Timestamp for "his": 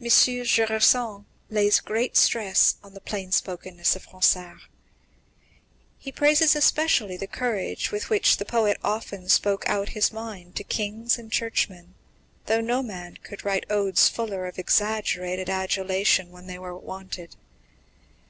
9.90-10.10